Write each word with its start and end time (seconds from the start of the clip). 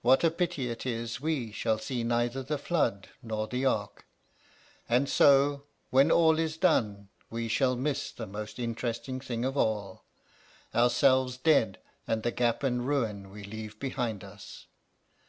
What 0.00 0.22
a 0.22 0.30
pity 0.30 0.70
it 0.70 0.86
is 0.86 1.20
we 1.20 1.50
shall 1.50 1.76
see 1.78 2.04
neither 2.04 2.40
the 2.40 2.56
flood 2.56 3.08
nor 3.20 3.48
the 3.48 3.64
ark! 3.64 4.06
And 4.88 5.08
so, 5.08 5.64
when 5.90 6.12
all 6.12 6.38
is 6.38 6.56
done, 6.56 7.08
we 7.30 7.48
shall 7.48 7.74
miss 7.74 8.12
the 8.12 8.28
most 8.28 8.60
interesting 8.60 9.18
thing 9.18 9.44
of 9.44 9.56
all: 9.56 10.04
ourselves 10.72 11.36
dead 11.36 11.80
and 12.06 12.22
the 12.22 12.30
gap 12.30 12.62
and 12.62 12.86
ruin 12.86 13.28
we 13.30 13.42
leave 13.42 13.80
behind 13.80 14.22
us. 14.22 14.66